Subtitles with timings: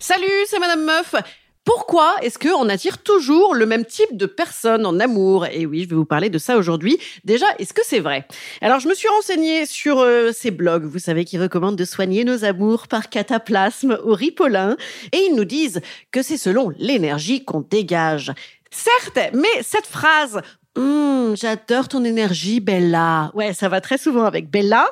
[0.00, 1.16] Salut, c'est Madame Meuf.
[1.64, 5.46] Pourquoi est-ce qu'on attire toujours le même type de personnes en amour?
[5.46, 6.98] Et oui, je vais vous parler de ça aujourd'hui.
[7.24, 8.24] Déjà, est-ce que c'est vrai?
[8.60, 12.22] Alors, je me suis renseignée sur euh, ces blogs, vous savez, qui recommandent de soigner
[12.22, 14.76] nos amours par cataplasme au ripolin.
[15.10, 15.80] Et ils nous disent
[16.12, 18.32] que c'est selon l'énergie qu'on dégage.
[18.70, 20.40] Certes, mais cette phrase
[20.76, 23.32] Hum, j'adore ton énergie, Bella.
[23.34, 24.86] Ouais, ça va très souvent avec Bella.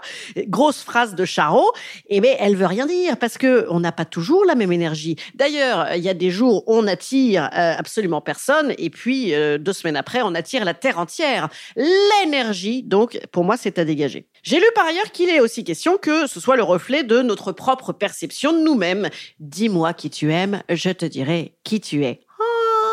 [0.48, 1.72] Grosse phrase de Charo.
[2.08, 4.72] Et eh ben, elle veut rien dire parce que on n'a pas toujours la même
[4.72, 5.16] énergie.
[5.34, 9.58] D'ailleurs, il y a des jours où on attire euh, absolument personne et puis euh,
[9.58, 11.48] deux semaines après, on attire la terre entière.
[11.76, 14.26] L'énergie, donc, pour moi, c'est à dégager.
[14.42, 17.52] J'ai lu par ailleurs qu'il est aussi question que ce soit le reflet de notre
[17.52, 19.08] propre perception de nous-mêmes.
[19.38, 22.20] Dis-moi qui tu aimes, je te dirai qui tu es.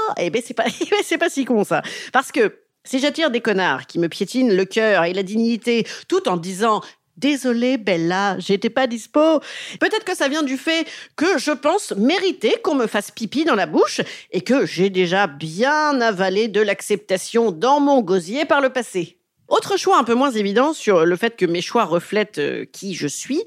[0.09, 1.81] Ah, eh ben c'est pas, eh ben, c'est pas si con ça.
[2.11, 6.27] Parce que si j'attire des connards qui me piétinent le cœur et la dignité, tout
[6.27, 6.81] en disant
[7.15, 9.39] Désolé, Bella, j'étais pas dispo.
[9.79, 13.53] Peut-être que ça vient du fait que je pense mériter qu'on me fasse pipi dans
[13.55, 18.69] la bouche et que j'ai déjà bien avalé de l'acceptation dans mon gosier par le
[18.69, 19.19] passé.
[19.49, 22.95] Autre choix un peu moins évident sur le fait que mes choix reflètent euh, qui
[22.95, 23.43] je suis.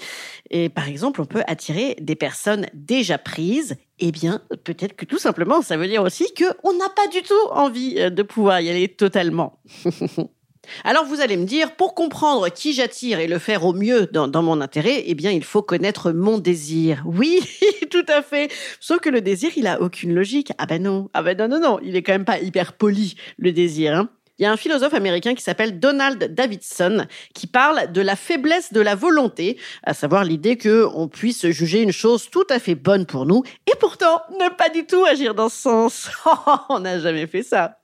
[0.51, 3.77] Et par exemple, on peut attirer des personnes déjà prises.
[3.99, 7.35] Eh bien, peut-être que tout simplement, ça veut dire aussi qu'on n'a pas du tout
[7.51, 9.61] envie euh, de pouvoir y aller totalement.
[10.85, 14.29] Alors vous allez me dire, pour comprendre qui j'attire et le faire au mieux dans,
[14.29, 17.03] dans, mon intérêt, eh bien il faut connaître mon désir.
[17.07, 17.41] Oui,
[17.91, 18.53] tout à fait.
[18.81, 20.53] Sauf que le désir, il a aucune logique.
[20.59, 23.17] Ah ben non, ah ben non, non, non, il est quand même pas hyper poli,
[23.39, 23.97] le désir.
[23.97, 24.11] Hein.
[24.39, 28.73] Il y a un philosophe américain qui s'appelle Donald Davidson qui parle de la faiblesse
[28.73, 32.75] de la volonté, à savoir l'idée que on puisse juger une chose tout à fait
[32.75, 36.11] bonne pour nous et pourtant ne pas du tout agir dans ce sens.
[36.69, 37.79] on n'a jamais fait ça.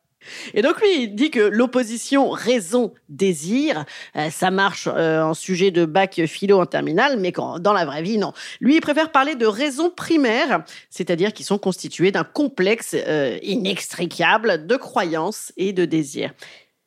[0.54, 3.84] Et donc lui, il dit que l'opposition raison-désir,
[4.16, 8.02] euh, ça marche euh, en sujet de bac philo en terminale, mais dans la vraie
[8.02, 8.32] vie, non.
[8.60, 14.66] Lui, il préfère parler de raisons primaires, c'est-à-dire qui sont constituées d'un complexe euh, inextricable
[14.66, 16.32] de croyances et de désirs.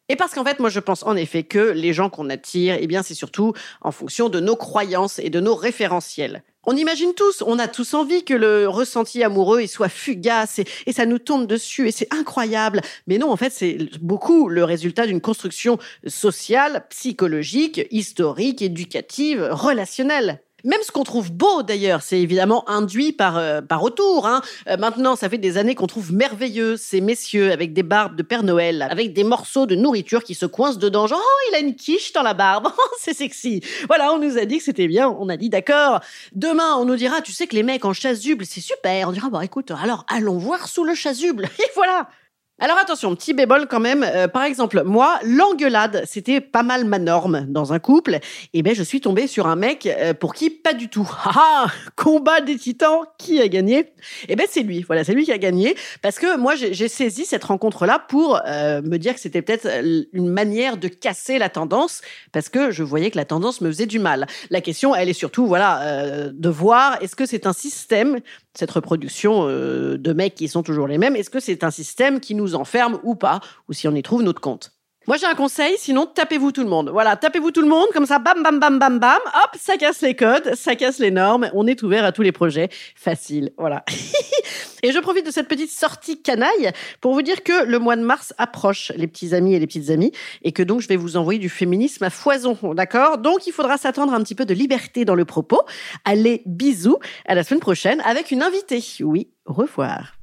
[0.07, 2.87] Et parce qu'en fait, moi, je pense en effet que les gens qu'on attire, eh
[2.87, 6.43] bien, c'est surtout en fonction de nos croyances et de nos référentiels.
[6.65, 10.93] On imagine tous, on a tous envie que le ressenti amoureux il soit fugace et,
[10.93, 12.81] ça nous tombe dessus et c'est incroyable.
[13.07, 15.77] Mais non, en fait, c'est beaucoup le résultat d'une construction
[16.07, 20.39] sociale, psychologique, historique, éducative, relationnelle.
[20.65, 24.25] Même ce qu'on trouve beau d'ailleurs, c'est évidemment induit par euh, par retour.
[24.25, 24.41] Hein.
[24.67, 28.23] Euh, maintenant, ça fait des années qu'on trouve merveilleux ces messieurs avec des barbes de
[28.23, 31.05] Père Noël, avec des morceaux de nourriture qui se coincent dedans.
[31.05, 33.61] Genre, oh, il a une quiche dans la barbe, oh, c'est sexy.
[33.87, 35.07] Voilà, on nous a dit que c'était bien.
[35.07, 35.99] On a dit d'accord.
[36.33, 39.09] Demain, on nous dira, tu sais que les mecs en chasuble, c'est super.
[39.09, 41.45] On dira, bon, écoute, alors allons voir sous le chasuble.
[41.59, 42.09] Et voilà.
[42.57, 44.01] Alors attention, petit bémol quand même.
[44.01, 48.19] Euh, par exemple, moi, l'engueulade, c'était pas mal ma norme dans un couple.
[48.53, 51.09] Et ben, je suis tombée sur un mec euh, pour qui pas du tout.
[51.37, 51.65] Ah,
[51.97, 53.91] combat des titans, qui a gagné?
[54.29, 54.83] Et ben, c'est lui.
[54.83, 58.81] Voilà, c'est lui qui a gagné parce que moi, j'ai saisi cette rencontre-là pour euh,
[58.81, 59.67] me dire que c'était peut-être
[60.13, 62.01] une manière de casser la tendance
[62.31, 64.27] parce que je voyais que la tendance me faisait du mal.
[64.49, 68.19] La question, elle est surtout, voilà, de voir est-ce que c'est un système
[68.57, 72.35] cette reproduction de mecs qui sont toujours les mêmes, est-ce que c'est un système qui
[72.35, 74.75] nous enferme ou pas, ou si on y trouve notre compte
[75.07, 76.89] moi, j'ai un conseil, sinon, tapez-vous tout le monde.
[76.89, 80.01] Voilà, tapez-vous tout le monde, comme ça, bam, bam, bam, bam, bam, hop, ça casse
[80.01, 82.69] les codes, ça casse les normes, on est ouvert à tous les projets.
[82.95, 83.85] Facile, voilà.
[84.83, 88.01] et je profite de cette petite sortie canaille pour vous dire que le mois de
[88.01, 91.17] mars approche, les petits amis et les petites amies, et que donc je vais vous
[91.17, 93.19] envoyer du féminisme à foison, d'accord?
[93.19, 95.61] Donc, il faudra s'attendre un petit peu de liberté dans le propos.
[96.03, 98.83] Allez, bisous, à la semaine prochaine avec une invitée.
[99.01, 100.14] Oui, au revoir.